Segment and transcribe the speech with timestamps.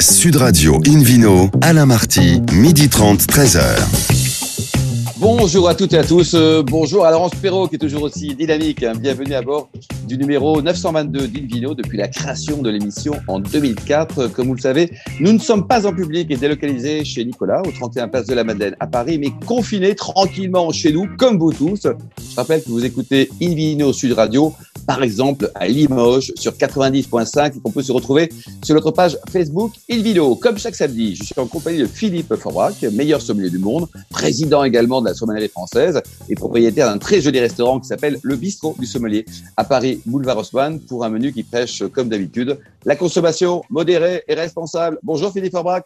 [0.00, 3.60] Sud Radio Invino, Alain Marty, midi 30, 13h.
[5.16, 6.34] Bonjour à toutes et à tous.
[6.34, 8.84] Euh, bonjour à Laurence Perrault qui est toujours aussi dynamique.
[9.00, 9.68] Bienvenue à bord
[10.06, 14.28] du numéro 922 d'Invino depuis la création de l'émission en 2004.
[14.28, 14.90] Comme vous le savez,
[15.20, 18.44] nous ne sommes pas en public et délocalisés chez Nicolas au 31 Place de la
[18.44, 21.82] Madeleine à Paris, mais confinés tranquillement chez nous comme vous tous.
[21.82, 24.52] Je rappelle que vous écoutez Invino Sud Radio,
[24.86, 28.30] par exemple à Limoges sur 90.5 et qu'on peut se retrouver
[28.62, 30.36] sur notre page Facebook Invino.
[30.36, 34.64] Comme chaque samedi, je suis en compagnie de Philippe Forbrac, meilleur sommelier du monde, président
[34.64, 38.76] également de la sommellerie française et propriétaire d'un très joli restaurant qui s'appelle le Bistrot
[38.78, 39.24] du Sommelier
[39.56, 44.34] à Paris, boulevard Haussmann, pour un menu qui prêche, comme d'habitude, la consommation modérée et
[44.34, 44.98] responsable.
[45.02, 45.84] Bonjour Philippe Forbrac.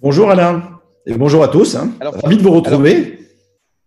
[0.00, 1.74] Bonjour Alain et bonjour à tous.
[1.74, 1.92] Hein.
[2.00, 3.18] Alors, Ravi de vous retrouver.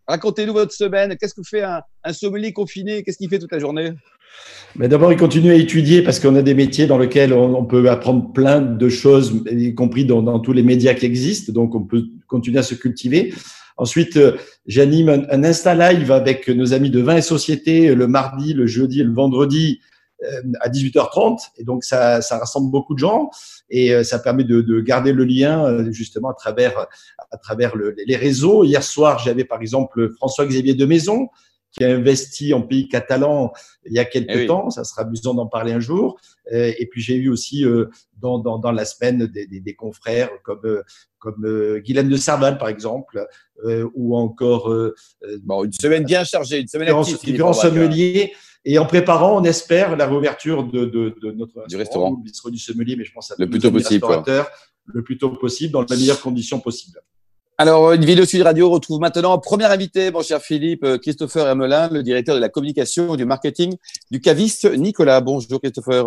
[0.08, 1.16] Racontez-nous votre semaine.
[1.20, 1.82] Qu'est-ce que fait un,
[2.14, 3.04] sommelier confiné?
[3.04, 3.92] Qu'est-ce qu'il fait toute la journée?
[4.76, 7.90] Mais d'abord, il continue à étudier parce qu'on a des métiers dans lesquels on, peut
[7.90, 11.52] apprendre plein de choses, y compris dans, dans, tous les médias qui existent.
[11.54, 13.34] Donc, on peut continuer à se cultiver.
[13.80, 18.54] Ensuite, euh, j'anime un, Insta Live avec nos amis de Vin et Société le mardi,
[18.54, 19.80] le jeudi et le vendredi
[20.24, 21.40] euh, à 18h30.
[21.58, 23.30] Et donc, ça, ça rassemble beaucoup de gens
[23.70, 26.88] et euh, ça permet de, de garder le lien justement à travers,
[27.32, 28.66] à travers le, les réseaux.
[28.66, 31.30] Hier soir, j'avais par exemple François-Xavier de Maison
[31.72, 33.54] qui a investi en pays catalan
[33.86, 34.70] il y a quelques eh temps.
[34.72, 36.20] Ça sera amusant d'en parler un jour.
[36.52, 37.64] Et puis j'ai eu aussi
[38.18, 40.82] dans, dans, dans, la semaine des, des, des confrères comme
[41.20, 43.26] comme euh, Guylaine de Serval par exemple,
[43.66, 44.96] euh, ou encore euh,
[45.44, 48.34] bon, une semaine bien chargée, une semaine active, différents sommeliers.
[48.66, 52.50] Et en préparant, on espère la réouverture de, de, de notre du restaurant, le bistrot
[52.50, 54.06] du sommelier, mais je pense à le plus tôt possible,
[54.86, 57.00] le plus tôt possible, dans les meilleures conditions possibles.
[57.58, 62.04] Alors, une vidéo Sud Radio retrouve maintenant premier invité, mon cher Philippe, Christopher Hermelin, le
[62.04, 63.76] directeur de la communication et du marketing
[64.12, 65.22] du caviste Nicolas.
[65.22, 66.06] Bonjour Christopher.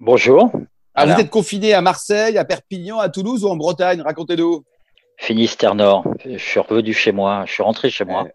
[0.00, 0.50] Bonjour.
[0.94, 4.00] Alors, vous êtes confiné à Marseille, à Perpignan, à Toulouse ou en Bretagne?
[4.00, 4.64] Racontez-nous.
[5.18, 6.04] Finistère Nord.
[6.24, 7.44] Je suis revenu chez moi.
[7.46, 8.26] Je suis rentré chez moi,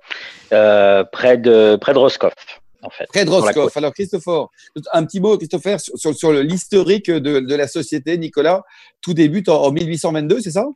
[0.53, 2.35] euh, près de près de Roscoff.
[2.83, 3.75] En fait, près de Roscoff.
[3.77, 4.45] Alors, Christopher,
[4.93, 8.61] un petit mot, Christopher, sur, sur, l'historique de, de, la société, Nicolas.
[9.01, 10.67] Tout débute en, 1822, c'est ça?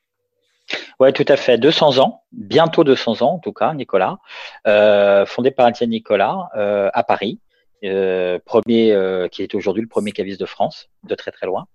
[0.99, 1.59] Oui, tout à fait.
[1.59, 4.17] 200 ans, bientôt 200 ans en tout cas, Nicolas,
[4.65, 7.39] euh, fondé par Étienne Nicolas euh, à Paris.
[7.85, 11.67] Euh, premier, euh, qui est aujourd'hui le premier caviste de France, de très très loin,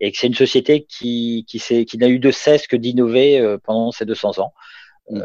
[0.00, 3.58] et que c'est une société qui, qui, qui n'a eu de cesse que d'innover euh,
[3.58, 4.54] pendant ces 200 ans.
[5.10, 5.20] Mmh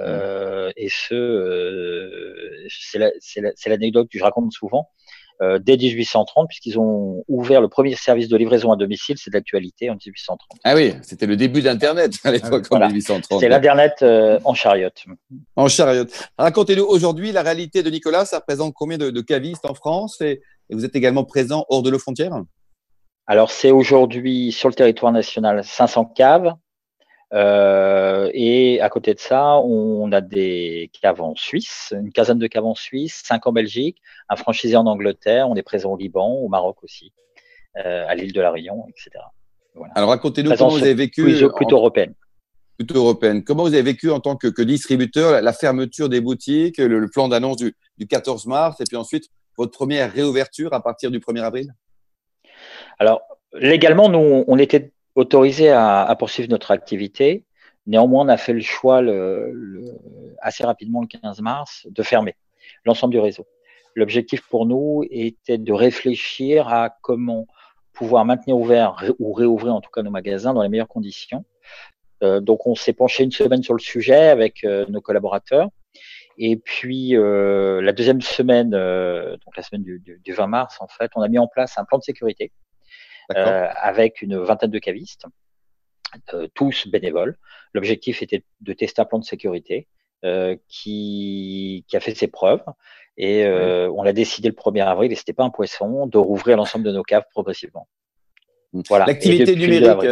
[0.77, 4.89] et ce, c'est l'anecdote que je raconte souvent.
[5.41, 9.89] Euh, dès 1830, puisqu'ils ont ouvert le premier service de livraison à domicile, c'est d'actualité
[9.89, 10.39] en 1830.
[10.63, 13.41] Ah oui, c'était le début d'Internet à l'époque en 1830.
[13.41, 15.03] C'est l'Internet euh, en chariote.
[15.57, 16.09] En chariote.
[16.37, 20.85] Racontez-nous aujourd'hui la réalité de Nicolas, ça représente combien de, cavistes en France et, vous
[20.85, 22.31] êtes également présent hors de nos frontières?
[23.27, 26.53] Alors c'est aujourd'hui sur le territoire national 500 caves,
[27.33, 32.47] euh, et à côté de ça, on a des caves en Suisse, une quinzaine de
[32.47, 33.97] caves en Suisse, cinq en Belgique,
[34.29, 37.11] un franchisé en Angleterre, on est présent au Liban, au Maroc aussi,
[37.77, 39.23] euh, à l'île de la Réunion, etc.
[39.95, 41.23] Alors racontez-nous comment vous avez vécu.
[41.23, 42.13] Plutôt, plutôt européenne.
[42.77, 43.43] Plutôt européenne.
[43.43, 47.27] Comment vous avez vécu en tant que, que distributeur la, fermeture des boutiques, le, plan
[47.27, 51.41] d'annonce du, du 14 mars et puis ensuite votre première réouverture à partir du 1er
[51.41, 51.73] avril?
[52.99, 53.21] Alors,
[53.53, 57.43] légalement, nous, on était autorisé à, à, poursuivre notre activité.
[57.87, 59.81] Néanmoins, on a fait le choix le, le,
[60.41, 62.35] assez rapidement le 15 mars de fermer
[62.83, 63.45] l'ensemble du réseau.
[63.95, 67.47] L'objectif pour nous était de réfléchir à comment
[67.93, 71.45] pouvoir maintenir ouvert ou réouvrir en tout cas nos magasins dans les meilleures conditions.
[72.23, 75.69] Euh, donc on s'est penché une semaine sur le sujet avec euh, nos collaborateurs.
[76.37, 80.77] Et puis euh, la deuxième semaine, euh, donc la semaine du, du, du, 20 mars,
[80.81, 82.51] en fait, on a mis en place un plan de sécurité
[83.33, 85.25] avec une vingtaine de cavistes,
[86.33, 87.37] euh, tous bénévoles.
[87.73, 89.87] L'objectif était de tester un plan de sécurité
[90.23, 92.63] euh, qui, qui, a fait ses preuves.
[93.17, 96.83] Et on l'a décidé le 1er avril, et c'était pas un poisson, de rouvrir l'ensemble
[96.83, 97.87] de nos caves progressivement.
[98.89, 99.05] Voilà.
[99.05, 100.09] L'activité numérique,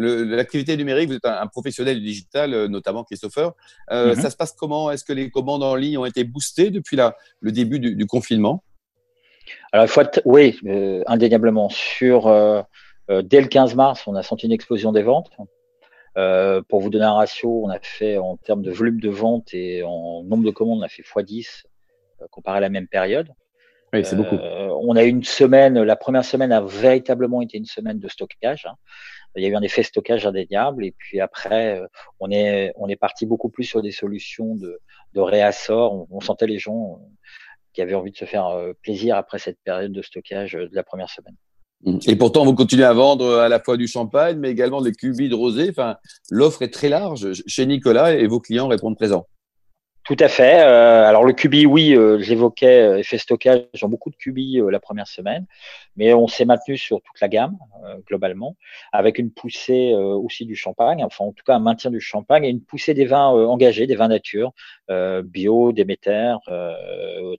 [0.00, 3.52] l'activité numérique, vous êtes un, professionnel du digital, notamment Christopher.
[3.90, 4.20] Euh, mm-hmm.
[4.20, 4.90] Ça se passe comment?
[4.90, 8.06] Est-ce que les commandes en ligne ont été boostées depuis la, le début du, du
[8.06, 8.62] confinement?
[9.72, 11.68] Alors, il faut être, oui, euh, indéniablement.
[11.68, 12.62] Sur, euh,
[13.10, 15.30] euh, dès le 15 mars, on a senti une explosion des ventes.
[16.68, 19.82] pour vous donner un ratio, on a fait en termes de volume de vente et
[19.82, 21.64] en nombre de commandes, on a fait x10
[22.30, 23.28] comparé à la même période.
[23.92, 24.36] Oui, c'est beaucoup.
[24.36, 28.66] on a eu une semaine, la première semaine a véritablement été une semaine de stockage.
[28.66, 28.74] Hein.
[29.36, 31.80] Il y a eu un effet stockage indéniable et puis après,
[32.18, 34.80] on est, on est parti beaucoup plus sur des solutions de,
[35.14, 35.94] de réassort.
[35.94, 37.00] On, on sentait les gens
[37.72, 40.74] qui avaient envie de se faire euh, plaisir après cette période de stockage euh, de
[40.74, 41.36] la première semaine.
[42.06, 45.30] Et pourtant, vous continuez à vendre à la fois du champagne, mais également des cubis
[45.30, 45.68] de rosé.
[45.70, 45.96] Enfin,
[46.30, 49.26] l'offre est très large chez Nicolas et vos clients répondent présents.
[50.10, 50.60] Tout à fait.
[50.60, 54.80] Euh, alors le cubi, oui, euh, j'évoquais euh, effet stockage, j'ai beaucoup de cubis la
[54.80, 55.46] première semaine,
[55.94, 57.56] mais on s'est maintenu sur toute la gamme
[58.08, 58.56] globalement,
[58.90, 62.48] avec une poussée aussi du champagne, enfin en tout cas un maintien du champagne et
[62.48, 64.52] une poussée des vins engagés, des vins nature,
[65.22, 66.34] bio, Déméter,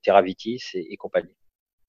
[0.02, 1.36] Terravitis et compagnie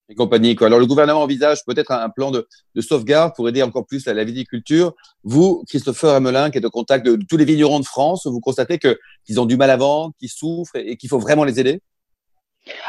[0.09, 0.55] et compagnie.
[0.55, 0.67] Quoi.
[0.67, 2.47] Alors, le gouvernement envisage peut-être un, plan de,
[2.81, 4.95] sauvegarde pour aider encore plus à la viticulture.
[5.23, 8.79] Vous, Christopher Hamelin, qui est au contact de, tous les vignerons de France, vous constatez
[8.79, 11.81] qu'ils ont du mal à vendre, qu'ils souffrent et, qu'il faut vraiment les aider?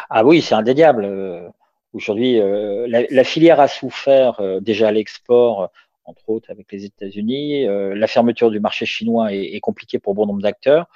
[0.10, 1.06] Ah oui, c'est indéniable.
[1.06, 1.48] Euh,
[1.94, 5.72] aujourd'hui, euh, la, filière a souffert euh, déjà à l'export,
[6.06, 7.66] entre autres avec les États-Unis.
[7.66, 10.88] la fermeture du marché chinois est, est compliquée pour bon nombre d'acteurs.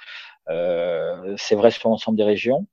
[0.46, 2.66] c'est vrai sur l'ensemble des régions.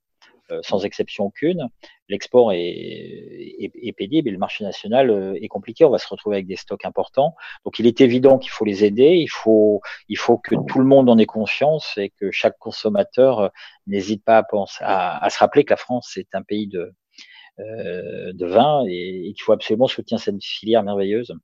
[0.52, 1.68] Euh, sans exception aucune.
[2.08, 5.84] L'export est, est, pénible et le marché national euh, est compliqué.
[5.84, 7.34] On va se retrouver avec des stocks importants.
[7.64, 9.16] Donc, il est évident qu'il faut les aider.
[9.16, 13.40] Il faut, il faut que tout le monde en ait conscience et que chaque consommateur
[13.40, 13.48] euh,
[13.88, 16.94] n'hésite pas à, penser, à, se rappeler que la France est un pays de,
[17.58, 21.34] de vin et, et qu'il faut absolument soutenir cette filière merveilleuse.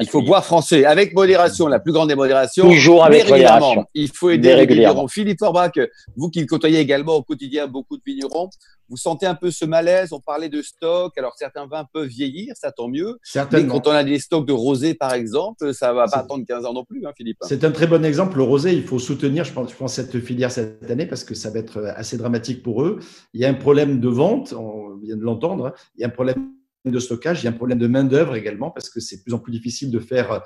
[0.00, 2.64] Il faut boire français avec modération, la plus grande des modérations.
[2.64, 3.84] Toujours avec modération.
[3.94, 5.08] Il faut aider les vignerons.
[5.08, 5.72] Philippe Forbach,
[6.16, 8.48] vous qui côtoyez également au quotidien beaucoup de vignerons,
[8.88, 11.16] vous sentez un peu ce malaise On parlait de stock.
[11.16, 13.18] Alors certains vins peuvent vieillir, ça tant mieux.
[13.52, 16.66] Mais quand on a des stocks de rosé, par exemple, ça va pas attendre 15
[16.66, 17.38] ans non plus, hein, Philippe.
[17.42, 18.36] C'est un très bon exemple.
[18.36, 21.34] Le rosé, il faut soutenir, je pense, je pense, cette filière cette année parce que
[21.34, 22.98] ça va être assez dramatique pour eux.
[23.34, 25.66] Il y a un problème de vente, on vient de l'entendre.
[25.66, 25.72] Hein.
[25.96, 26.50] Il y a un problème
[26.90, 29.34] de stockage, il y a un problème de main-d'œuvre également, parce que c'est de plus
[29.34, 30.38] en plus difficile de faire euh,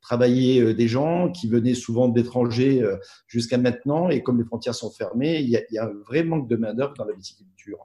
[0.00, 2.96] travailler euh, des gens qui venaient souvent d'étrangers euh,
[3.28, 4.10] jusqu'à maintenant.
[4.10, 7.04] Et comme les frontières sont fermées, il y a, un vrai manque de main-d'œuvre dans
[7.04, 7.78] la viticulture.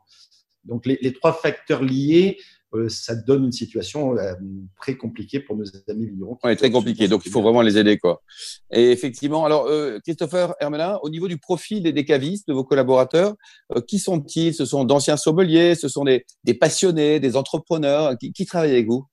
[0.65, 2.37] Donc, les, trois facteurs liés
[2.87, 4.33] ça donne une situation euh,
[4.79, 6.37] très compliquée pour nos amis vignerons.
[6.43, 7.07] Oui, très compliqué.
[7.07, 8.21] Donc, il faut vraiment les aider, quoi.
[8.71, 13.35] Et effectivement, alors, euh, Christopher Hermelin, au niveau du profil des, cavistes, de vos collaborateurs,
[13.87, 14.53] qui sont-ils?
[14.53, 16.25] Ce sont d'anciens sommeliers, ce sont des,
[16.59, 19.05] passionnés, des entrepreneurs qui, qui travaillent avec vous?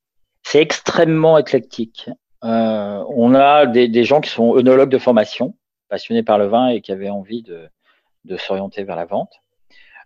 [0.43, 2.11] C'est extrêmement éclectique.
[2.43, 5.57] on a des, gens qui sont œnologues de formation,
[5.89, 9.33] passionnés par le vin et qui avaient envie de s'orienter vers la vente.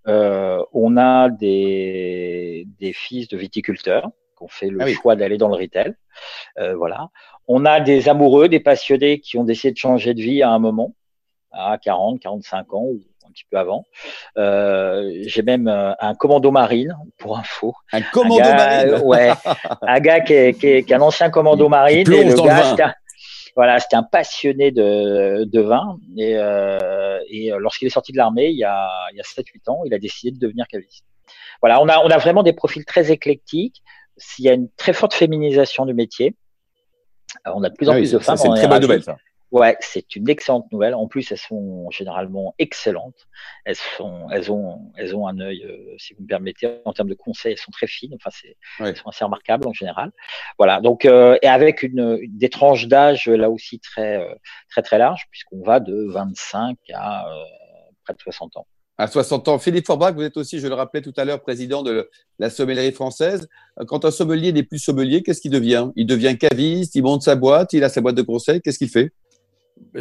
[0.09, 5.39] Euh, on a des, des fils de viticulteurs qui ont fait le ah choix d'aller
[5.39, 5.95] dans le retail.
[6.59, 7.09] Euh, voilà.
[7.49, 10.59] On a des amoureux, des passionnés qui ont décidé de changer de vie à un
[10.59, 10.95] moment,
[11.53, 13.85] à 40, 45 ans ou un petit peu avant.
[14.39, 17.75] Euh, j'ai même un commando marine, pour info.
[17.93, 19.31] Un commando marine Ouais.
[19.83, 22.11] un gars qui est, qui est, un ancien commando marine.
[22.13, 22.95] Et le gars,
[23.57, 25.99] voilà, c'était un passionné de, de vin.
[26.17, 29.71] Et, euh, et lorsqu'il est sorti de l'armée, il y a, il y a 7-8
[29.71, 31.05] ans, il a décidé de devenir caviste.
[31.63, 33.83] Voilà, on a, on a vraiment des profils très éclectiques.
[34.39, 36.35] Il y a une très forte féminisation du métier.
[37.47, 38.37] on a de plus en ah plus de femmes.
[38.37, 39.17] C'est une très bonne nouvelle, ça.
[39.53, 40.95] Ouais, c'est une excellente nouvelle.
[40.95, 43.27] En plus, elles sont généralement excellentes.
[43.65, 47.09] Elles sont, elles ont, elles ont un œil, euh, si vous me permettez, en termes
[47.09, 48.15] de conseils, elles sont très fines.
[48.15, 50.13] Enfin, c'est, elles sont assez remarquables en général.
[50.57, 50.81] Voilà.
[50.81, 54.35] Donc, euh, et avec une, des tranches d'âge là aussi très, euh,
[54.69, 57.27] très, très larges, puisqu'on va de 25 à
[58.05, 58.67] près de 60 ans.
[58.99, 59.59] À 60 ans.
[59.59, 62.09] Philippe Forbach, vous êtes aussi, je le rappelais tout à l'heure, président de
[62.39, 63.49] la sommellerie française.
[63.89, 65.89] Quand un sommelier n'est plus sommelier, qu'est-ce qu'il devient?
[65.97, 68.61] Il devient caviste, il monte sa boîte, il a sa boîte de conseils.
[68.61, 69.11] Qu'est-ce qu'il fait?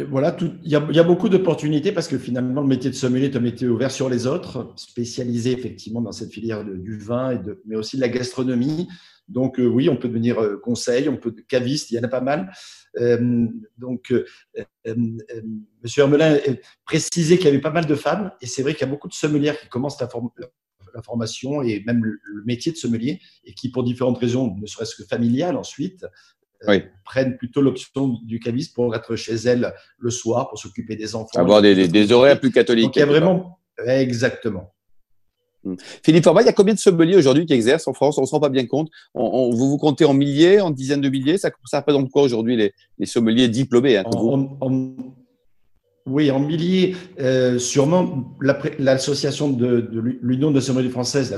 [0.08, 3.40] Voilà, il y, a, beaucoup d'opportunités parce que finalement, le métier de sommelier est un
[3.40, 7.96] métier ouvert sur les autres, spécialisé effectivement dans cette filière du vin, et mais aussi
[7.96, 8.88] de la gastronomie.
[9.30, 12.08] Donc euh, oui, on peut devenir euh, conseil, on peut caviste, il y en a
[12.08, 12.52] pas mal.
[12.98, 13.46] Euh,
[13.78, 14.12] donc,
[15.82, 16.38] Monsieur Hermelin
[16.84, 19.08] précisait qu'il y avait pas mal de femmes, et c'est vrai qu'il y a beaucoup
[19.08, 20.08] de sommelières qui commencent la,
[21.04, 25.04] formation et même le, métier de sommelier, et qui, pour différentes raisons, ne serait-ce que
[25.04, 26.04] familiales ensuite,
[26.68, 26.82] oui.
[27.04, 31.40] prennent plutôt l'option du caviste pour être chez elles le soir, pour s'occuper des enfants.
[31.40, 32.86] Avoir des, des, horaires plus catholiques.
[32.86, 33.58] Donc, il y a vraiment.
[33.86, 34.72] Exactement.
[35.62, 35.74] Hmm.
[36.02, 38.16] Philippe il y a combien de sommeliers aujourd'hui qui exercent en France?
[38.18, 38.88] On ne se rend pas bien compte.
[39.14, 41.36] On, vous vous comptez en milliers, en dizaines de milliers?
[41.36, 44.04] Ça, ça représente quoi aujourd'hui les, les, sommeliers diplômés hein,
[46.10, 49.88] oui, en milliers, euh, sûrement l'association de,
[50.22, 51.30] l'Union de sommeliers française,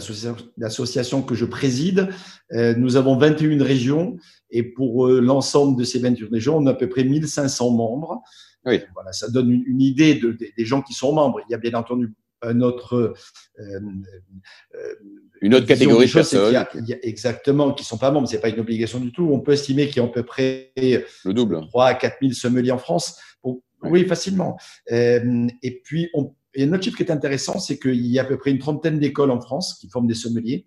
[0.56, 2.08] l'association que je préside,
[2.52, 4.16] euh, nous avons 21 régions
[4.50, 8.22] et pour euh, l'ensemble de ces 21 régions, on a à peu près 1500 membres.
[8.64, 8.80] Oui.
[8.94, 11.40] Voilà, ça donne une, idée de, des gens qui sont membres.
[11.48, 12.14] Il y a bien entendu
[12.44, 13.14] un autre,
[15.42, 16.66] une autre catégorie de personnes.
[17.02, 18.28] exactement, qui ne sont pas membres.
[18.28, 19.28] Ce n'est pas une obligation du tout.
[19.32, 21.60] On peut estimer qu'il y a à peu près le double.
[21.68, 23.16] 3 à 4 000 sommeliers en France.
[23.84, 24.56] Oui, facilement.
[24.90, 28.22] Euh, et puis, on, et un autre chiffre qui est intéressant, c'est qu'il y a
[28.22, 30.66] à peu près une trentaine d'écoles en France qui forment des sommeliers.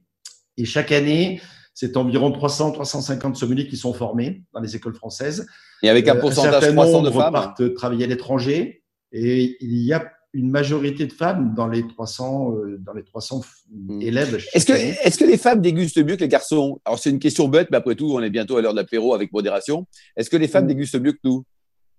[0.57, 1.41] Et chaque année,
[1.73, 5.45] c'est environ 300-350 sommeliers qui sont formés dans les écoles françaises.
[5.83, 8.83] Et avec un pourcentage un croissant de femmes partent travailler à l'étranger.
[9.11, 13.41] Et il y a une majorité de femmes dans les 300, euh, dans les 300
[13.71, 14.01] Hmm.
[14.01, 14.43] élèves.
[14.53, 16.79] Est-ce que, est que les femmes dégustent mieux que les garçons?
[16.85, 19.13] Alors, c'est une question bête, mais après tout, on est bientôt à l'heure de l'apéro
[19.13, 19.85] avec modération.
[20.17, 20.69] Est-ce que les femmes Hmm.
[20.69, 21.43] dégustent mieux que nous?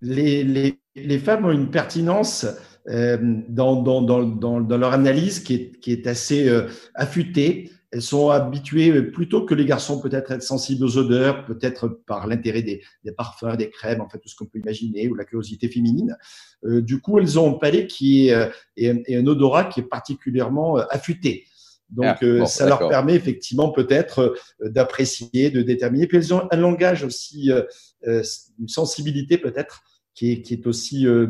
[0.00, 2.46] Les, les, les, femmes ont une pertinence
[2.88, 4.22] euh, dans, dans, dans,
[4.60, 7.70] dans, leur analyse qui est, qui est assez euh, affûtée.
[7.92, 12.62] Elles sont habituées plutôt que les garçons peut-être être sensibles aux odeurs, peut-être par l'intérêt
[12.62, 15.68] des, des, parfums, des crèmes, en fait tout ce qu'on peut imaginer, ou la curiosité
[15.68, 16.16] féminine.
[16.64, 19.88] Euh, du coup, elles ont un palais qui est et, et un odorat qui est
[19.88, 21.46] particulièrement affûté.
[21.90, 26.06] Donc, ah, bon, ça leur permet effectivement peut-être d'apprécier, de déterminer.
[26.06, 28.22] Puis elles ont un langage aussi, euh,
[28.58, 29.82] une sensibilité peut-être
[30.14, 31.28] qui est, qui est aussi euh,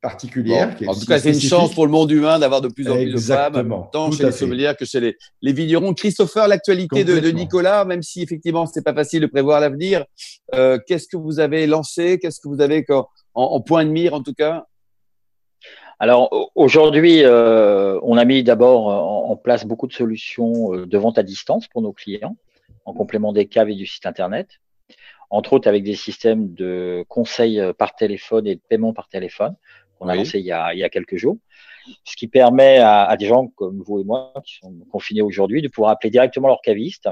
[0.00, 0.74] particulière.
[0.80, 2.94] Bon, en tout cas, c'est une chance pour le monde humain d'avoir de plus en
[2.94, 5.92] plus Exactement, de femmes, tant chez les sommelières que chez les, les vignerons.
[5.92, 10.04] Christopher, l'actualité de, de, Nicolas, même si effectivement c'est pas facile de prévoir l'avenir,
[10.54, 12.18] euh, qu'est-ce que vous avez lancé?
[12.18, 14.64] Qu'est-ce que vous avez en, en point de mire en tout cas?
[15.98, 20.98] Alors aujourd'hui, euh, on a mis d'abord en, en, place beaucoup de solutions euh, de
[20.98, 22.36] vente à distance pour nos clients,
[22.84, 24.60] en complément des caves et du site internet,
[25.30, 29.56] entre autres avec des systèmes de conseils par téléphone et de paiement par téléphone
[29.98, 30.12] qu'on oui.
[30.12, 31.38] a lancé il y a, il y a, quelques jours,
[32.04, 35.62] ce qui permet à, à, des gens comme vous et moi qui sont confinés aujourd'hui
[35.62, 37.08] de pouvoir appeler directement leur caviste,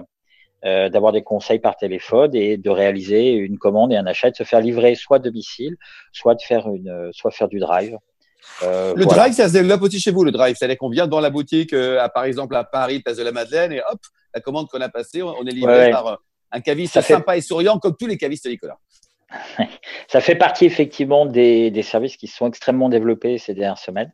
[0.64, 4.37] euh, d'avoir des conseils par téléphone et de réaliser une commande et un achat, de
[4.37, 5.76] se faire livrer soit à domicile,
[6.12, 7.99] soit de faire une, soit faire du drive.
[8.62, 9.23] Euh, le voilà.
[9.23, 10.57] drive, ça se développe aussi chez vous, le drive.
[10.59, 13.33] C'est-à-dire qu'on vient dans la boutique, euh, à, par exemple, à Paris, place de la
[13.33, 14.00] Madeleine, et hop,
[14.35, 15.91] la commande qu'on a passée, on est livré ouais.
[15.91, 16.19] par
[16.53, 17.38] un caviste ça sympa fait...
[17.38, 18.79] et souriant, comme tous les cavistes Nicolas.
[20.09, 24.12] ça fait partie effectivement des, des, services qui sont extrêmement développés ces dernières semaines.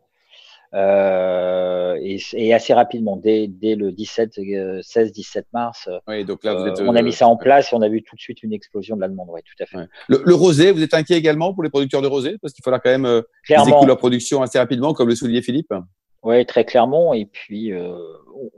[0.74, 6.66] Euh, et, et, assez rapidement, dès, dès le 17, 16-17 mars, oui, donc là, vous
[6.66, 8.42] êtes, euh, on a mis ça en place et on a vu tout de suite
[8.42, 9.28] une explosion de la demande.
[9.30, 9.76] Oui, tout à fait.
[9.76, 9.86] Ouais.
[10.08, 12.36] Le, le, rosé, vous êtes inquiet également pour les producteurs de rosé?
[12.40, 15.74] Parce qu'il faudra quand même euh, qu'ils leur production assez rapidement, comme le soulignait Philippe.
[16.22, 17.12] Oui, très clairement.
[17.12, 17.92] Et puis, euh,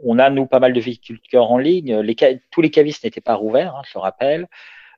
[0.04, 1.98] on a, nous, pas mal de viticulteurs en ligne.
[1.98, 2.14] Les,
[2.50, 4.46] tous les cavistes n'étaient pas rouverts, hein, je le rappelle.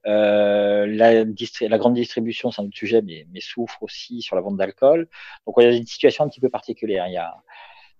[0.06, 4.42] Euh, la, la, grande distribution, c'est un autre sujet, mais, mais, souffre aussi sur la
[4.42, 5.08] vente d'alcool.
[5.46, 7.08] Donc, il y a une situation un petit peu particulière.
[7.08, 7.34] Il y a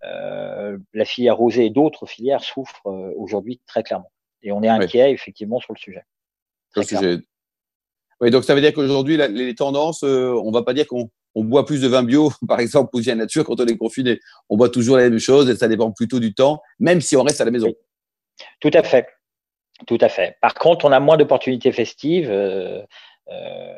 [0.05, 4.13] euh, la filière rosée et d'autres filières souffrent euh, aujourd'hui très clairement.
[4.43, 5.11] Et on est inquiet, oui.
[5.13, 6.03] effectivement, sur le sujet.
[6.73, 7.27] Sur le sujet.
[8.21, 11.45] Oui, donc ça veut dire qu'aujourd'hui, les tendances, euh, on va pas dire qu'on on
[11.45, 14.21] boit plus de vin bio, par exemple, ou bien nature quand on est confiné.
[14.49, 17.23] On boit toujours la même chose et ça dépend plutôt du temps, même si on
[17.23, 17.69] reste à la maison.
[17.69, 17.75] Oui.
[18.61, 19.07] Tout à fait.
[19.87, 20.37] Tout à fait.
[20.41, 22.31] Par contre, on a moins d'opportunités festives.
[22.31, 22.83] Euh,
[23.29, 23.75] euh,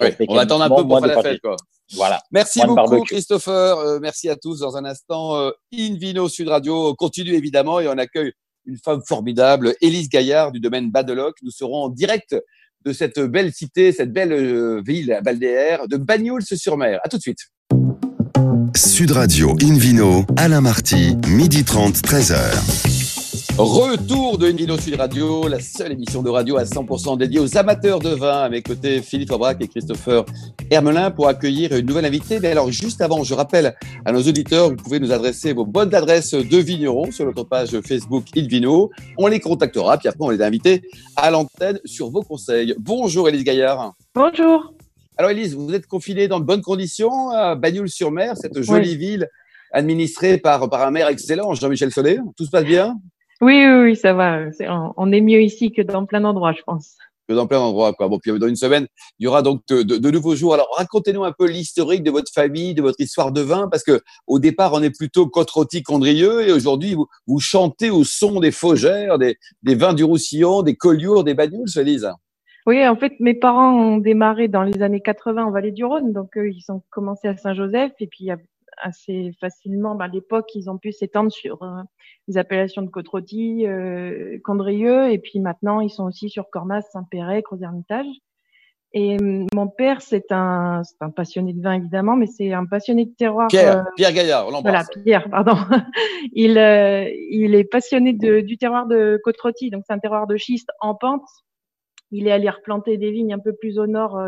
[0.00, 1.40] oui, on attend un peu pour faire la fête.
[1.40, 1.56] Quoi.
[1.94, 2.20] Voilà.
[2.30, 3.78] Merci beaucoup, Christopher.
[3.78, 4.60] Euh, merci à tous.
[4.60, 8.32] Dans un instant, euh, Invino Sud Radio continue évidemment et on accueille
[8.66, 11.36] une femme formidable, Élise Gaillard du domaine Badeloc.
[11.42, 12.36] Nous serons en direct
[12.84, 17.00] de cette belle cité, cette belle euh, ville balnéaire de Bagnols-sur-Mer.
[17.02, 17.40] À tout de suite.
[18.76, 22.87] Sud Radio Invino, Alain Marty, midi 30, 13h.
[23.60, 27.98] Retour de Invino Sud Radio, la seule émission de radio à 100% dédiée aux amateurs
[27.98, 28.42] de vin.
[28.42, 30.24] À mes côtés, Philippe Aubrac et Christopher
[30.70, 32.38] Hermelin pour accueillir une nouvelle invitée.
[32.38, 33.74] Mais alors, juste avant, je rappelle
[34.04, 37.76] à nos auditeurs, vous pouvez nous adresser vos bonnes adresses de vignerons sur notre page
[37.80, 38.90] Facebook Invino.
[39.16, 40.82] On les contactera, puis après, on les inviter
[41.16, 42.76] à l'antenne sur vos conseils.
[42.78, 43.94] Bonjour, Élise Gaillard.
[44.14, 44.72] Bonjour.
[45.16, 48.96] Alors, Élise, vous êtes confinée dans de bonnes conditions à Bagnoul-sur-Mer, cette jolie oui.
[48.96, 49.28] ville
[49.72, 52.20] administrée par, par un maire excellent, Jean-Michel Solé.
[52.36, 52.94] Tout se passe bien?
[53.40, 54.42] Oui, oui, oui, ça va.
[54.42, 56.96] Est, on est mieux ici que dans plein d'endroits, je pense.
[57.28, 58.08] Que dans plein d'endroits, quoi.
[58.08, 58.86] Bon, puis dans une semaine,
[59.18, 60.54] il y aura donc de, de, de nouveaux jours.
[60.54, 64.00] Alors, racontez-nous un peu l'historique de votre famille, de votre histoire de vin, parce que
[64.26, 65.50] au départ, on est plutôt côte
[65.84, 70.62] condrieux, et aujourd'hui, vous, vous, chantez au son des faugères, des, des vins du Roussillon,
[70.62, 72.10] des Collioures, des Bagnols, Elise.
[72.66, 76.12] Oui, en fait, mes parents ont démarré dans les années 80 en Vallée du Rhône,
[76.12, 78.30] donc eux, ils ont commencé à Saint-Joseph, et puis
[78.82, 81.82] assez facilement, ben, à l'époque, ils ont pu s'étendre sur euh,
[82.26, 87.42] les appellations de Côte-Rôtie, euh, Condrieux, et puis maintenant, ils sont aussi sur Cornas, Saint-Péret,
[87.42, 88.06] Gros-Hermitage.
[88.94, 92.64] Et euh, mon père, c'est un, c'est un passionné de vin, évidemment, mais c'est un
[92.64, 93.48] passionné de terroir.
[93.48, 95.56] Pierre, Pierre Gaillard, on Voilà, Pierre, pardon.
[96.32, 96.52] il,
[97.30, 100.94] il est passionné de, du terroir de Côte-Rôtie, donc c'est un terroir de schiste en
[100.94, 101.28] pente.
[102.10, 104.18] Il est allé replanter des vignes un peu plus au nord,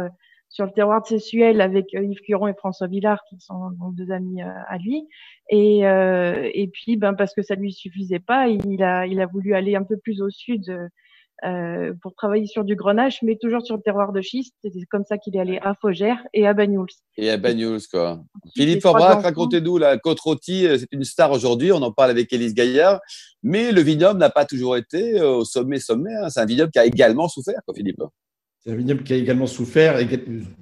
[0.51, 4.11] sur le terroir de Sessuel avec Yves Curon et François Villard qui sont donc deux
[4.11, 5.09] amis euh, à lui
[5.49, 9.27] et euh, et puis ben parce que ça lui suffisait pas il a il a
[9.27, 10.91] voulu aller un peu plus au sud
[11.43, 14.55] euh, pour travailler sur du grenache, mais toujours sur le terroir de schiste.
[14.63, 16.91] C'est comme ça qu'il est allé à Faugère et à Banyuls.
[17.17, 18.21] Et à Banyuls, quoi.
[18.55, 22.31] Philippe Forbrac, racontez-nous, la côte rôtie, euh, c'est une star aujourd'hui, on en parle avec
[22.31, 23.01] Élise Gaillard,
[23.43, 26.15] mais le vignoble n'a pas toujours été euh, au sommet, sommet.
[26.15, 26.29] Hein.
[26.29, 28.03] C'est un vignoble qui a également souffert, quoi, Philippe.
[28.63, 29.99] C'est un vignoble qui a également souffert,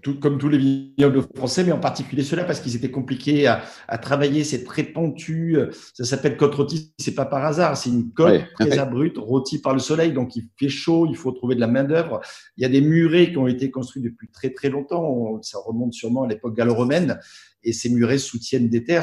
[0.03, 3.65] tout, comme tous les vignobles français, mais en particulier ceux-là parce qu'ils étaient compliqués à,
[3.89, 4.45] à, travailler.
[4.45, 5.59] C'est très pentu.
[5.95, 6.95] Ça s'appelle côte rôtie.
[7.01, 7.77] C'est pas par hasard.
[7.77, 10.13] C'est une côte très abrupte, rôtie par le soleil.
[10.13, 11.09] Donc il fait chaud.
[11.11, 12.21] Il faut trouver de la main d'œuvre.
[12.57, 15.43] Il y a des murets qui ont été construits depuis très très longtemps.
[15.43, 17.19] Ça remonte sûrement à l'époque gallo-romaine.
[17.65, 19.03] Et ces murets soutiennent des terres.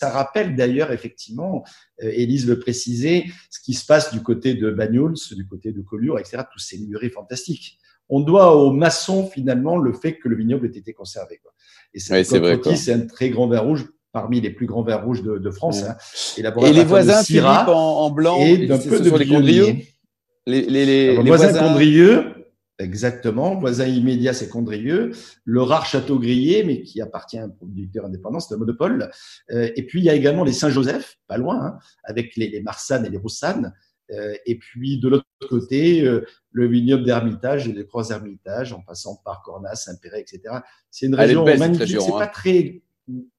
[0.00, 1.62] Ça rappelle d'ailleurs effectivement,
[2.02, 5.80] euh, Élise le précisait, ce qui se passe du côté de Bagnols, du côté de
[5.82, 6.42] Collioure, etc.
[6.50, 7.78] Tous ces murets fantastiques
[8.10, 11.38] on doit aux maçons finalement le fait que le vignoble ait été conservé.
[11.42, 11.52] Quoi.
[11.94, 15.50] Et c'est c'est un très grand vin rouge parmi les plus grands vins rouges de,
[15.50, 15.84] France.
[15.84, 15.96] Hein,
[16.36, 19.76] et les voisins, Philippe, en, blanc, et d'un peu de les Condrieux?
[20.46, 22.24] Les, les, les, voisins, Condrieux,
[22.80, 23.54] exactement.
[23.54, 25.12] Voisin immédiat, c'est Condrieux.
[25.44, 29.10] Le rare Château Grillé, mais qui appartient à un producteur indépendant, c'est un monopole.
[29.52, 32.62] Euh, et puis, il y a également les Saint-Joseph, pas loin, hein, avec les, les
[32.62, 33.72] Marsannes et les Roussannes.
[34.12, 38.80] Euh, et puis de l'autre côté, euh, le vignoble d'Hermitage et les Croix Hermitage, en
[38.80, 40.58] passant par Cornas, Saint-Péret, etc.
[40.90, 42.00] C'est une région magnifique.
[42.00, 42.30] C'est pas hein.
[42.32, 42.82] très,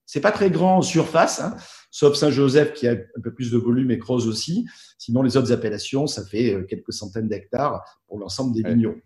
[0.06, 1.56] c'est pas très grand en surface, hein,
[1.90, 4.66] sauf Saint-Joseph qui a un peu plus de volume et Croix aussi.
[4.98, 9.02] Sinon, les autres appellations, ça fait euh, quelques centaines d'hectares pour l'ensemble des vignobles.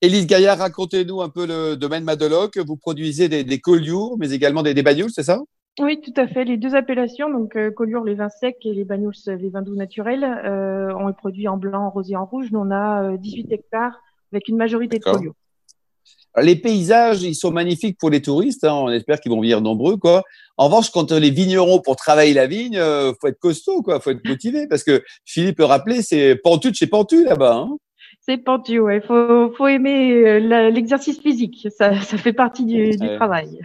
[0.00, 2.58] Élise Gaillard, racontez-nous un peu le domaine Madeloc.
[2.58, 5.40] Vous produisez des, des collioures, mais également des, des c'est ça?
[5.80, 6.44] Oui, tout à fait.
[6.44, 9.74] Les deux appellations, donc euh, Collioure, les vins secs et les Banyuls, les vins doux
[9.74, 12.48] naturels, euh, ont été produits en blanc, en rosé, en rouge.
[12.52, 13.98] Nous, on a 18 euh, hectares
[14.32, 15.34] avec une majorité de Collioure.
[16.40, 18.64] Les paysages, ils sont magnifiques pour les touristes.
[18.64, 18.74] Hein.
[18.74, 20.22] On espère qu'ils vont venir nombreux, quoi.
[20.58, 23.98] En revanche, quand les vignerons pour travailler la vigne, euh, faut être costaud, quoi.
[24.00, 27.54] Faut être motivé parce que Philippe le rappelait, c'est pentu de chez pentu là-bas.
[27.54, 27.76] Hein.
[28.20, 29.00] C'est pentu, ouais.
[29.00, 30.38] Faut, faut aimer
[30.70, 31.68] l'exercice physique.
[31.76, 33.58] Ça, ça fait partie du, du travail.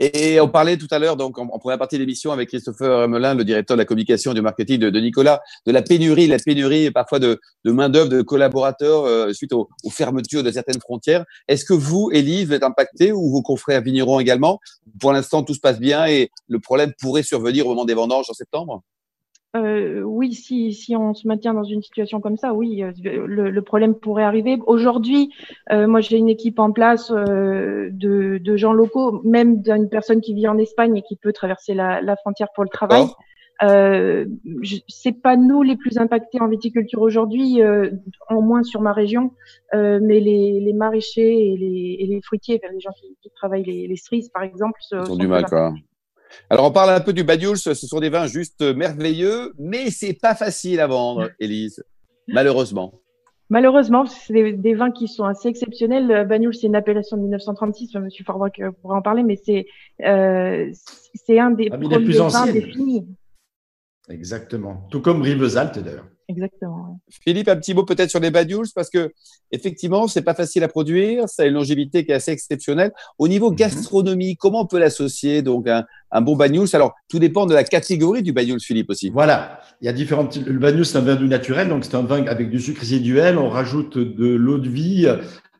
[0.00, 3.34] Et on parlait tout à l'heure, donc en, première partie de l'émission avec Christopher Emelin,
[3.34, 6.92] le directeur de la communication et du marketing de, Nicolas, de la pénurie, la pénurie
[6.92, 11.24] parfois de, de main d'œuvre, de collaborateurs euh, suite aux, fermetures de certaines frontières.
[11.48, 14.60] Est-ce que vous, Élise, vous êtes impacté ou vos confrères vignerons également?
[15.00, 18.26] Pour l'instant, tout se passe bien et le problème pourrait survenir au moment des vendanges
[18.28, 18.82] en septembre?
[19.56, 23.50] Euh, oui, si, si on se maintient dans une situation comme ça, oui, euh, le,
[23.50, 24.58] le problème pourrait arriver.
[24.66, 25.32] Aujourd'hui,
[25.72, 30.20] euh, moi, j'ai une équipe en place euh, de, de, gens locaux, même d'une personne
[30.20, 33.06] qui vit en Espagne et qui peut traverser la, la frontière pour le travail.
[33.62, 34.26] Euh,
[34.86, 37.90] c'est pas nous les plus impactés en viticulture aujourd'hui, euh,
[38.28, 39.32] en moins sur ma région,
[39.74, 43.64] euh, mais les, les, maraîchers et les, et les fruitiers, les gens qui, qui travaillent
[43.64, 45.74] les, les, cerises par exemple, sont, sont du mal quoi.
[46.50, 47.58] Alors, on parle un peu du Banyuls.
[47.58, 51.84] Ce sont des vins juste merveilleux, mais c'est pas facile à vendre, Élise,
[52.26, 52.94] malheureusement.
[53.50, 56.26] Malheureusement, c'est des, vins qui sont assez exceptionnels.
[56.28, 57.94] Banyuls, c'est une appellation de 1936.
[57.94, 59.66] Monsieur Farbrock pourrait en parler, mais c'est
[60.04, 60.70] euh,
[61.14, 63.06] c'est un des premiers vins définis.
[64.10, 64.86] Exactement.
[64.90, 66.06] Tout comme Rivesaltes, d'ailleurs.
[66.28, 67.00] Exactement.
[67.08, 69.12] Philippe, un petit mot peut-être sur les Banyuls parce que
[69.50, 72.92] effectivement, c'est pas facile à produire, ça a une longévité qui est assez exceptionnelle.
[73.18, 73.56] Au niveau mhm.
[73.56, 77.64] gastronomie, comment on peut l'associer donc un, un bon Banyuls Alors, tout dépend de la
[77.64, 79.10] catégorie du Banyuls, Philippe aussi.
[79.10, 80.28] Voilà, il y a différents.
[80.46, 83.38] Le Banyuls, c'est un vin doux naturel, donc c'est un vin avec du sucre résiduel.
[83.38, 85.08] On rajoute de l'eau de vie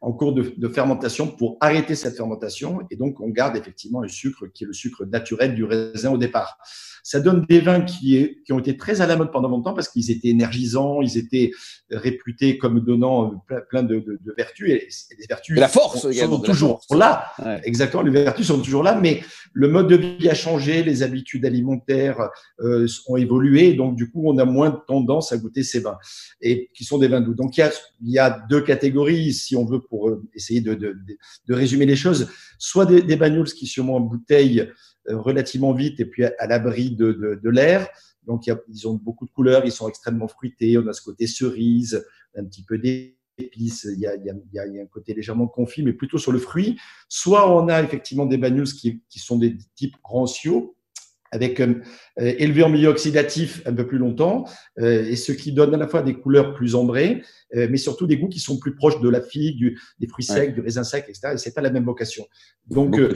[0.01, 4.09] en cours de, de, fermentation pour arrêter cette fermentation et donc on garde effectivement le
[4.09, 6.59] sucre qui est le sucre naturel du raisin au départ
[7.09, 9.89] ça donne des vins qui, qui ont été très à la mode pendant longtemps parce
[9.89, 11.53] qu'ils étaient énergisants, ils étaient
[11.91, 14.71] réputés comme donnant plein, de, de, de, vertus.
[14.71, 17.33] Et, les vertus la force sont, toujours là.
[17.65, 19.23] Exactement, les vertus sont toujours là, mais
[19.55, 22.29] le mode de vie a changé, les habitudes alimentaires
[22.61, 25.97] euh, ont évolué, donc du coup, on a moins de tendance à goûter ces vins,
[26.43, 27.35] et qui sont des vins doux.
[27.35, 27.71] Donc il y a,
[28.03, 30.97] il y a deux catégories, si on veut, pour euh, essayer de, de,
[31.47, 32.29] de résumer les choses.
[32.59, 33.19] Soit des, des
[33.55, 34.71] qui sûrement en bouteille
[35.09, 37.89] euh, relativement vite et puis à, l'abri de, de, l'air.
[38.27, 40.77] Donc, ils ont beaucoup de couleurs, ils sont extrêmement fruités.
[40.79, 42.05] On a ce côté cerise,
[42.37, 43.89] un petit peu d'épices.
[43.91, 46.39] Il y a, y a, y a un côté légèrement confit, mais plutôt sur le
[46.39, 46.79] fruit.
[47.09, 50.77] Soit on a effectivement des banyuls qui, qui sont des types rancio,
[51.31, 51.75] avec euh,
[52.17, 54.45] élevé en milieu oxydatif un peu plus longtemps,
[54.81, 57.23] euh, et ce qui donne à la fois des couleurs plus ambrées,
[57.55, 60.25] euh, mais surtout des goûts qui sont plus proches de la figue, du, des fruits
[60.25, 61.31] secs, du raisin sec, etc.
[61.35, 62.27] Et c'est pas la même vocation.
[62.67, 63.15] Donc euh,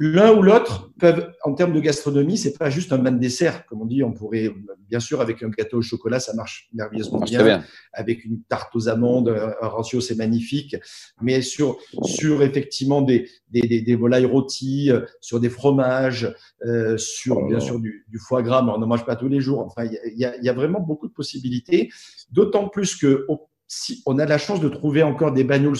[0.00, 3.64] l'un ou l'autre peuvent, en termes de gastronomie, c'est pas juste un vin de dessert,
[3.66, 4.02] comme on dit.
[4.02, 4.50] On pourrait,
[4.88, 7.64] bien sûr, avec un gâteau au chocolat, ça marche merveilleusement bien.
[7.92, 10.76] Avec une tarte aux amandes, un rancio, c'est magnifique.
[11.22, 16.34] Mais sur sur effectivement des des, des, des volailles rôties, sur des fromages,
[16.66, 16.96] euh,
[17.42, 19.60] bien sûr du, du, foie gras, mais on ne mange pas tous les jours.
[19.60, 21.90] Enfin, il y a, y a, vraiment beaucoup de possibilités.
[22.30, 23.26] D'autant plus que
[23.68, 25.76] si on a la chance de trouver encore des bagnoles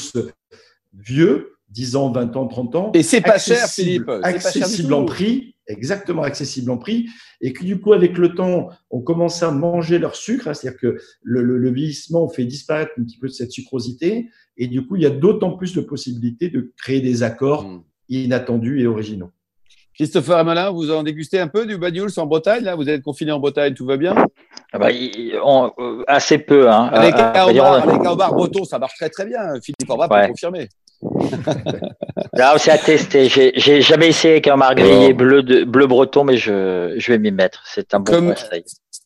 [0.93, 2.93] vieux, 10 ans, 20 ans, 30 ans.
[2.95, 4.09] Et c'est pas cher, Philippe.
[4.23, 7.09] Accessible en prix, exactement accessible en prix.
[7.41, 10.49] Et que du coup, avec le temps, on commence à manger leur sucre.
[10.49, 14.29] Hein, c'est-à-dire que le, le, vieillissement fait disparaître un petit peu cette sucrosité.
[14.57, 17.83] Et du coup, il y a d'autant plus de possibilités de créer des accords hmm.
[18.09, 19.31] inattendus et originaux.
[19.95, 22.75] Christopher Amalin, vous en dégustez un peu du Banyuls en Bretagne là?
[22.75, 24.15] Vous êtes confiné en Bretagne, tout va bien?
[24.73, 26.69] Ah bah, euh, Assez peu.
[26.71, 26.91] Hein.
[27.01, 29.39] Les caobars bretons, ça marche très très bien.
[29.63, 30.69] Philippe Orba peut confirmer.
[32.33, 33.29] Là, c'est à tester.
[33.29, 37.63] J'ai jamais essayé avec un margrillé bleu, bleu breton, mais je, je vais m'y mettre.
[37.67, 38.35] C'est un bon Comme...
[38.35, 38.65] conseil.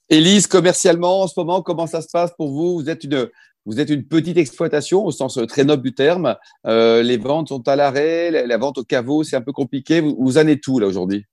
[0.09, 2.81] Élise, commercialement, en ce moment, comment ça se passe pour vous?
[2.81, 3.29] Vous êtes une,
[3.69, 6.37] vous êtes une petite exploitation au sens très noble du terme.
[6.67, 10.01] Euh, les ventes sont à l'arrêt, la, vente au caveau, c'est un peu compliqué.
[10.01, 11.27] Vous, vous en êtes tout là aujourd'hui?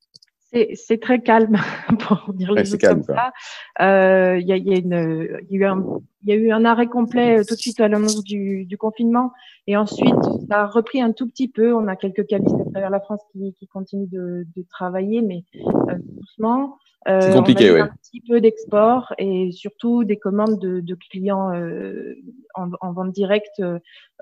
[0.74, 1.56] C'est très calme
[1.98, 3.32] pour dire les choses comme ça.
[3.80, 5.82] Euh, il y, a, y, a y, a eu un,
[6.24, 9.32] y a eu un arrêt complet euh, tout de suite à l'annonce du, du, confinement
[9.66, 10.14] et ensuite
[10.48, 11.74] ça a repris un tout petit peu.
[11.74, 15.44] On a quelques cavistes à travers la France qui, qui continuent de, de travailler, mais
[15.54, 16.78] euh, doucement.
[17.08, 17.80] Euh, c'est compliqué, oui.
[17.80, 22.16] Un petit peu d'export et surtout des commandes de, de clients euh,
[22.54, 23.62] en, en, vente directe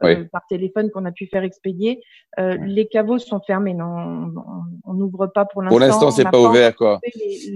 [0.01, 2.03] par téléphone qu'on a pu faire expédier.
[2.37, 4.35] Les caveaux sont fermés, non,
[4.85, 5.79] on n'ouvre pas pour l'instant.
[5.79, 7.01] Pour l'instant, c'est pas, pas ouvert, quoi.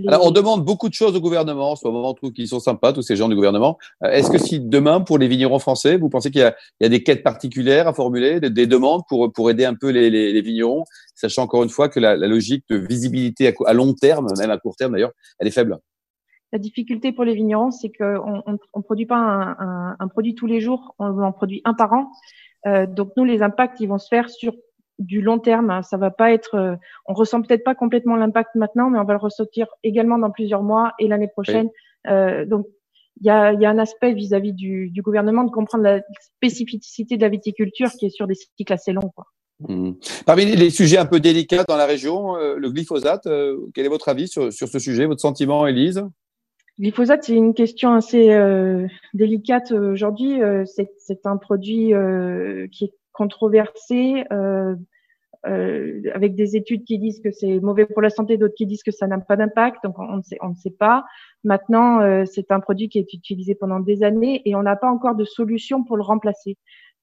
[0.06, 2.60] Alors, on demande beaucoup de choses au gouvernement en ce moment, on trouve qu'ils sont
[2.60, 3.76] sympas, tous ces gens du gouvernement.
[4.02, 7.02] Est-ce que si demain, pour les vignerons français, vous pensez qu'il y, y, a des
[7.02, 10.40] quêtes particulières à formuler, des, des demandes pour, pour aider un peu les, les, les
[10.40, 10.84] vignerons
[11.18, 14.76] sachant encore une fois que la, logique de visibilité à, long terme, même à court
[14.76, 15.78] terme d'ailleurs, elle est faible?
[16.52, 20.94] La difficulté pour les vignerons, c'est qu'on ne produit pas un, produit tous les jours,
[20.98, 22.10] on en produit un par an.
[22.66, 24.54] Euh, donc nous, les impacts, ils vont se faire sur
[24.98, 25.82] du long terme.
[25.82, 29.12] Ça va pas être, euh, on ressent peut-être pas complètement l'impact maintenant, mais on va
[29.12, 31.68] le ressentir également dans plusieurs mois et l'année prochaine.
[32.06, 32.66] Euh, donc
[33.20, 37.28] il y a, un aspect vis-à-vis du, du, gouvernement de comprendre la spécificité de la
[37.28, 39.10] viticulture qui est sur des cycles assez longs.
[39.14, 39.26] Quoi.
[39.60, 39.92] Hmm.
[40.24, 43.88] Parmi les sujets un peu délicats dans la région, euh, le glyphosate, euh, quel est
[43.88, 46.04] votre avis sur, sur ce sujet, votre sentiment, Élise?
[46.78, 50.40] Le glyphosate, c'est une question assez euh, délicate aujourd'hui.
[50.66, 51.92] c'est un produit
[52.70, 54.24] qui est controversé,
[55.44, 58.90] avec des études qui disent que c'est mauvais pour la santé, d'autres qui disent que
[58.90, 59.84] ça n'a pas d'impact.
[59.84, 61.04] Donc on, sait, on ne sait pas.
[61.44, 65.14] Maintenant, c'est un produit qui est utilisé pendant des années et on n'a pas encore
[65.14, 66.56] de solution pour le remplacer.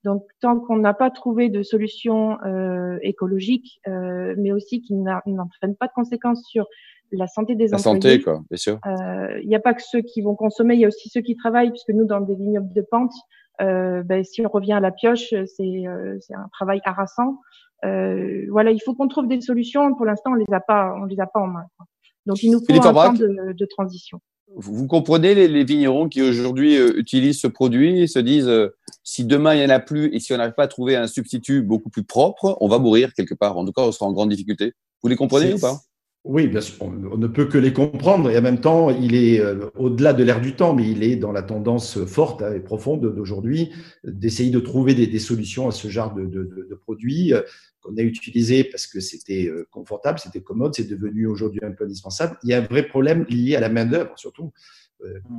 [0.05, 5.75] Donc, tant qu'on n'a pas trouvé de solution euh, écologique, euh, mais aussi qui n'entraîne
[5.75, 6.67] pas de conséquences sur
[7.11, 8.01] la santé des la employés.
[8.01, 8.79] santé, quoi, bien sûr.
[8.85, 11.21] Euh, il n'y a pas que ceux qui vont consommer, il y a aussi ceux
[11.21, 13.13] qui travaillent, puisque nous, dans des vignobles de pente,
[13.61, 17.39] euh, ben, si on revient à la pioche, c'est euh, un travail harassant.
[17.83, 19.93] Euh, voilà, il faut qu'on trouve des solutions.
[19.95, 21.65] Pour l'instant, on les a pas, on les a pas en main.
[21.77, 21.85] Quoi.
[22.25, 24.19] Donc, il nous faut un temps de, de transition
[24.53, 29.25] vous comprenez les, vignerons qui aujourd'hui euh, utilisent ce produit et se disent euh, si
[29.25, 31.61] demain il n'y en a plus et si on n'arrive pas à trouver un substitut
[31.61, 33.57] beaucoup plus propre, on va mourir quelque part.
[33.57, 34.73] En tout cas, on sera en grande difficulté.
[35.01, 35.79] Vous les comprenez ou pas?
[36.25, 39.39] Oui, bien sûr, on, ne peut que les comprendre et en même temps, il est
[39.39, 43.13] euh, au-delà de l'ère du temps, mais il est dans la tendance forte et profonde
[43.15, 43.71] d'aujourd'hui
[44.03, 47.31] d'essayer de trouver des, solutions à ce genre de, produits
[47.79, 51.83] qu'on a utilisé parce que c'était euh, confortable, c'était commode, c'est devenu aujourd'hui un peu
[51.83, 52.37] indispensable.
[52.41, 54.84] Il y a un vrai problème lié à la main-d'œuvre, surtout euh.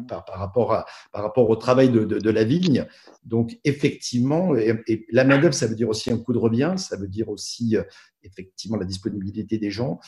[0.09, 2.87] Par, par, rapport à, par rapport au travail de, de, de la vigne.
[3.25, 7.09] Donc, effectivement, et, la main-d'œuvre, ça veut dire aussi un coût de revient, ça veut
[7.09, 7.83] dire aussi, euh,
[8.23, 9.99] effectivement, la disponibilité des gens.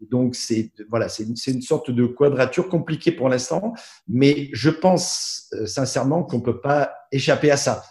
[0.00, 3.72] Donc, c'est voilà, c'est une, une, sorte de quadrature compliquée pour l'instant,
[4.06, 7.82] mais je pense sincèrement qu'on ne peut pas échapper à ça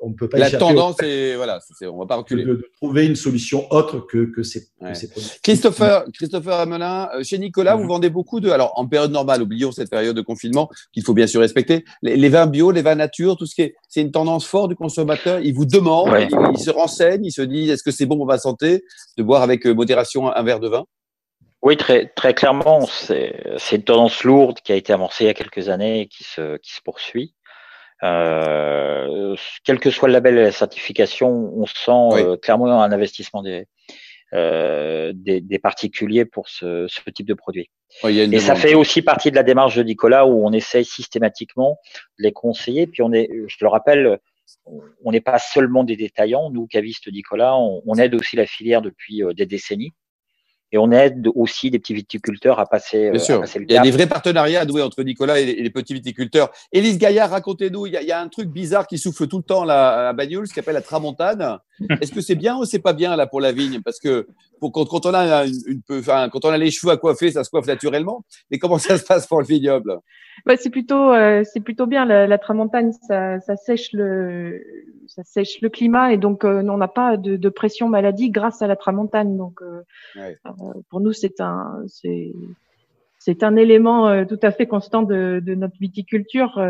[0.00, 2.44] on ne peut pas la tendance est voilà on va pas reculer.
[2.44, 4.68] de, trouver une solution autre que, que ces,
[5.10, 5.28] produits.
[5.42, 7.88] Christopher Christopher Amelin euh, chez Nicolas vous mhm.
[7.88, 11.26] vendez beaucoup de alors en période normale oublions cette période de confinement qu'il faut bien
[11.26, 14.46] sûr respecter les, vins bio les vins nature tout ce qui est c'est une tendance
[14.46, 15.40] forte du consommateur.
[15.40, 16.08] Il vous demande
[16.52, 18.84] il, se renseigne il se dit est-ce que c'est bon pour ma santé
[19.16, 20.84] de boire avec euh, modération un verre de vin?
[21.62, 23.32] Oui, très, très clairement, c'est
[23.72, 26.58] une tendance lourde qui a été amorcée il y a quelques années et qui se,
[26.58, 27.34] qui se poursuit.
[28.02, 33.42] Euh, quel que soit le label et la certification, on sent euh, clairement un investissement
[33.42, 33.66] des,
[34.34, 37.70] euh, des, des, particuliers pour ce, ce type de produit.
[38.04, 41.78] et ça fait aussi partie de la démarche de Nicolas où on essaye systématiquement
[42.18, 42.86] de les conseiller.
[42.86, 44.18] Puis on est, je le rappelle,
[45.04, 46.50] on n'est pas seulement des détaillants.
[46.50, 49.94] Nous, cavistes Nicolas, on, on aide aussi la filière depuis des décennies
[50.76, 53.42] et on aide aussi des petits viticulteurs à passer, Bien sûr.
[53.56, 56.50] Il y a des vrais partenariats à entre Nicolas et les, petits viticulteurs.
[56.70, 60.10] Élise Gaillard, racontez-nous, il, y, a un truc bizarre qui souffle tout le temps là,
[60.10, 61.58] à Bagnoul, ce qu'on appelle la tramontane.
[62.02, 63.80] Est-ce que c'est bien ou c'est pas bien là pour la vigne?
[63.82, 64.26] Parce que
[64.60, 67.48] pour, quand, on a une, enfin, quand on a les cheveux à coiffer, ça se
[67.48, 68.22] coiffe naturellement.
[68.50, 69.98] Mais comment ça se passe pour le vignoble?
[70.44, 72.04] Bah, c'est plutôt, euh, c'est plutôt bien.
[72.04, 74.60] La, la tramontane, ça, ça, sèche le,
[75.06, 78.62] ça sèche le climat et donc euh, on n'a pas de, de, pression maladie grâce
[78.62, 79.36] à la tramontane.
[79.36, 79.82] Donc, euh,
[80.16, 80.36] ouais.
[80.90, 82.32] pour nous, c'est un, c'est,
[83.18, 86.60] c'est un élément tout à fait constant de, de notre viticulture.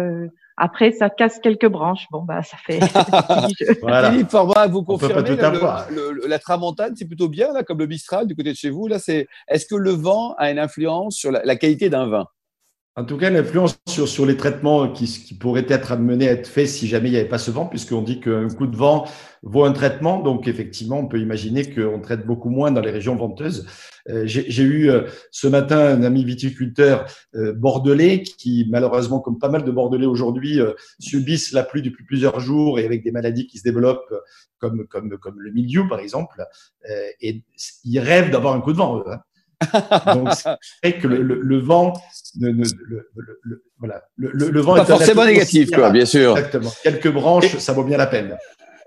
[0.58, 2.06] Après, ça casse quelques branches.
[2.10, 2.80] Bon, bah, ça fait.
[3.82, 4.10] voilà.
[4.10, 8.34] Philippe Format, vous confirmez le, la tramontane, c'est plutôt bien là, comme le Mistral du
[8.34, 8.86] côté de chez vous.
[8.86, 9.28] Là, c'est.
[9.48, 12.26] Est-ce que le vent a une influence sur la, la qualité d'un vin?
[12.98, 16.46] En tout cas, l'influence sur, sur les traitements qui, qui pourraient être amenés à être
[16.46, 19.06] faits si jamais il n'y avait pas ce vent, puisqu'on dit qu'un coup de vent
[19.42, 20.22] vaut un traitement.
[20.22, 23.66] Donc, effectivement, on peut imaginer qu'on traite beaucoup moins dans les régions venteuses.
[24.08, 27.04] Euh, J'ai eu euh, ce matin un ami viticulteur
[27.34, 32.04] euh, bordelais qui, malheureusement, comme pas mal de bordelais aujourd'hui, euh, subissent la pluie depuis
[32.04, 34.14] plusieurs jours et avec des maladies qui se développent,
[34.58, 36.42] comme, comme, comme le milieu, par exemple.
[37.20, 37.42] et
[37.84, 39.04] ils rêvent d'avoir un coup de vent.
[39.06, 39.20] Hein.
[40.14, 40.28] Donc,
[40.82, 41.94] c'est que le, le, vent,
[42.38, 46.36] ne, ne, le, voilà, le, vent pas est forcément négatif, quoi, bien sûr.
[46.36, 46.70] Exactement.
[46.82, 48.36] Quelques branches, ça vaut bien la peine.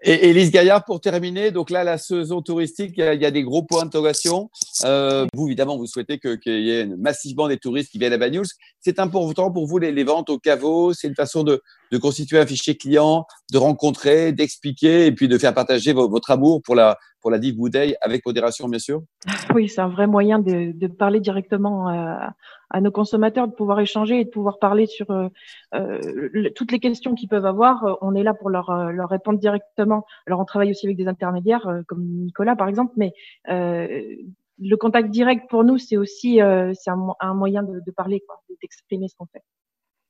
[0.01, 3.63] Et Elise Gaillard, pour terminer, donc là, la saison touristique, il y a, des gros
[3.63, 4.49] points d'interrogation.
[4.86, 8.47] Euh, vous, évidemment, vous souhaitez qu'il y ait massivement des touristes qui viennent à Banyuls.
[8.79, 12.39] C'est important pour vous, les, les ventes au caveau C'est une façon de, de, constituer
[12.39, 16.97] un fichier client, de rencontrer, d'expliquer et puis de faire partager votre amour pour la,
[17.21, 19.02] pour la bouteille avec modération, bien sûr
[19.56, 22.15] Oui, c'est un vrai moyen de, de parler directement euh,
[22.69, 25.28] à nos consommateurs de pouvoir échanger et de pouvoir parler sur euh,
[25.73, 27.84] euh toutes les questions qu'ils peuvent avoir.
[27.84, 30.06] Euh, on est là pour leur, euh, leur répondre directement.
[30.28, 33.13] Alors, on travaille aussi avec des intermédiaires comme Nicolas, par exemple, mais
[34.62, 36.39] le contact direct pour nous, c'est aussi
[36.73, 38.21] c'est un, un, moyen de, de parler,
[38.62, 39.43] d'exprimer ce qu'on fait.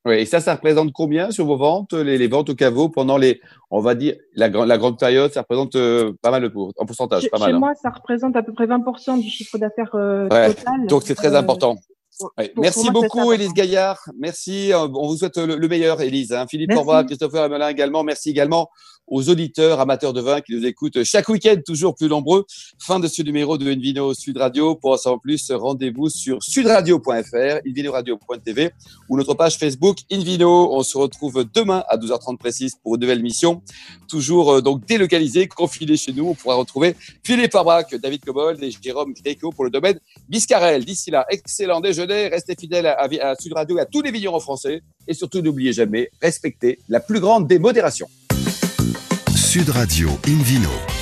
[0.05, 3.17] Oui, et ça, ça représente combien sur vos ventes, les, les, ventes au caveau pendant
[3.17, 5.73] les, on va dire, la, la grande période, ça représente
[6.21, 7.49] pas mal de en pourcentage, chez, pas mal.
[7.49, 7.59] Chez hein.
[7.59, 10.87] moi, ça représente à peu près 20% du chiffre d'affaires ouais, total.
[10.87, 11.75] Donc c'est très important.
[12.57, 13.99] Merci beaucoup, Élise Gaillard.
[14.17, 14.73] Merci.
[14.73, 16.33] Euh, on vous souhaite le, meilleur, Élise.
[16.33, 16.45] Hein.
[16.49, 18.03] Philippe Corvois, Christopher Emelin également.
[18.03, 18.69] Merci également
[19.09, 22.45] aux auditeurs amateurs de vin qui nous écoutent chaque week-end, toujours plus nombreux.
[22.79, 24.75] Fin de ce numéro de Invino Sud Radio.
[24.75, 28.71] Pour en savoir plus, rendez-vous sur sudradio.fr, invinoradio.tv
[29.09, 30.73] ou notre page Facebook Invino.
[30.73, 33.61] On se retrouve demain à 12h30 précise pour une nouvelle mission.
[34.07, 36.29] Toujours euh, donc délocalisé, confiné chez nous.
[36.29, 40.85] On pourra retrouver Philippe Arbrac, David Cobold et Jérôme Gréco pour le domaine Biscarel.
[40.85, 42.27] D'ici là, excellent déjeuner.
[42.27, 44.81] Restez fidèles à, à Sud Radio et à tous les vignerons français.
[45.07, 48.07] Et surtout, n'oubliez jamais, respectez la plus grande des modérations.
[49.67, 50.98] Radio Invino.